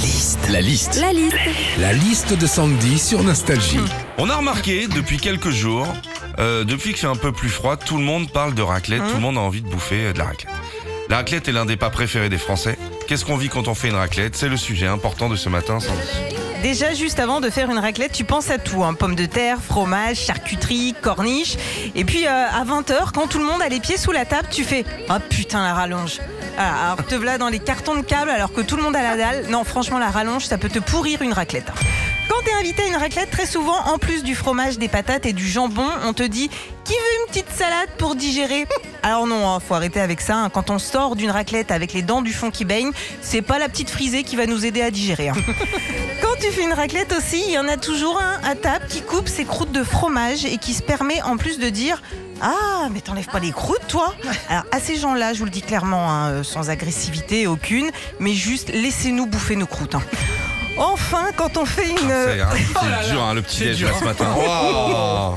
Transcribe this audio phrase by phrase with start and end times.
[0.00, 0.48] liste.
[0.50, 1.00] La liste.
[1.00, 1.36] La liste.
[1.78, 3.78] La liste de Sandy sur Nostalgie.
[4.18, 5.86] On a remarqué depuis quelques jours,
[6.38, 9.14] euh, depuis qu'il fait un peu plus froid, tout le monde parle de raclette, tout
[9.14, 10.52] le monde a envie de bouffer euh, de la raclette.
[11.10, 12.78] La raclette est l'un des pas préférés des Français.
[13.08, 14.36] Qu'est-ce qu'on vit quand on fait une raclette?
[14.36, 16.39] C'est le sujet important de ce matin, Sandy.
[16.62, 18.84] Déjà, juste avant de faire une raclette, tu penses à tout.
[18.84, 18.92] Hein.
[18.92, 21.56] Pommes de terre, fromage, charcuterie, corniche.
[21.94, 24.48] Et puis, euh, à 20h, quand tout le monde a les pieds sous la table,
[24.50, 26.20] tu fais «Oh putain, la rallonge!»
[26.56, 29.02] Voilà, Alors, te voilà dans les cartons de câble alors que tout le monde a
[29.02, 29.46] la dalle.
[29.48, 31.70] Non, franchement, la rallonge, ça peut te pourrir une raclette.
[31.70, 31.99] hein.
[32.30, 35.32] Quand t'es invité à une raclette, très souvent, en plus du fromage, des patates et
[35.32, 36.48] du jambon, on te dit
[36.84, 38.66] qui veut une petite salade pour digérer?
[39.02, 40.36] Alors non, hein, faut arrêter avec ça.
[40.36, 40.48] hein.
[40.48, 43.68] Quand on sort d'une raclette avec les dents du fond qui baignent, c'est pas la
[43.68, 45.30] petite frisée qui va nous aider à digérer.
[45.30, 45.34] hein.
[46.22, 49.02] Quand tu fais une raclette aussi, il y en a toujours un à table qui
[49.02, 52.00] coupe ses croûtes de fromage et qui se permet en plus de dire
[52.42, 54.14] ah, mais t'enlèves pas les croûtes, toi
[54.48, 58.32] Alors, à ces gens-là, je vous le dis clairement, hein, euh, sans agressivité aucune, mais
[58.34, 59.96] juste laissez-nous bouffer nos croûtes.
[59.96, 60.02] hein.
[60.80, 61.98] Enfin, quand on fait une...
[61.98, 62.48] C'est hein,
[63.02, 64.26] c'est dur hein, le petit déj là ce matin.
[64.42, 65.34] Oh.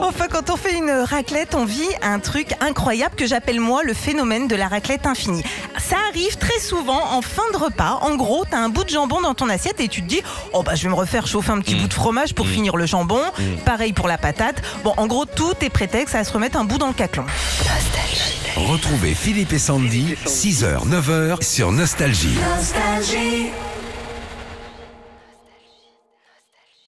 [0.00, 3.94] Enfin, quand on fait une raclette, on vit un truc incroyable que j'appelle moi le
[3.94, 5.44] phénomène de la raclette infinie.
[5.78, 8.00] Ça arrive très souvent en fin de repas.
[8.02, 10.62] En gros, t'as un bout de jambon dans ton assiette et tu te dis, oh
[10.62, 13.20] bah je vais me refaire chauffer un petit bout de fromage pour finir le jambon.
[13.64, 14.62] Pareil pour la patate.
[14.82, 17.24] Bon, en gros, tout est prétexte à se remettre un bout dans le caclon.
[18.56, 22.38] Retrouvez Philippe et Sandy, 6h, 9h sur Nostalgie.
[22.56, 23.50] Nostalgie.